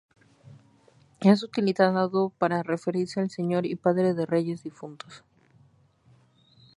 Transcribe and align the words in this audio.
Es 1.19 1.43
utilizado 1.43 2.31
para 2.39 2.63
referirse 2.63 3.19
al 3.19 3.29
señor 3.29 3.67
y 3.67 3.75
padre 3.75 4.15
de 4.15 4.25
reyes 4.25 4.63
difuntos. 4.63 5.23